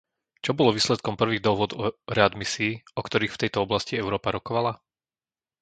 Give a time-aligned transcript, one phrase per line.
[0.45, 4.73] Čo bolo výsledkom prvých dohôd o readmisii, o ktorých v tejto oblasti Európa rokovala?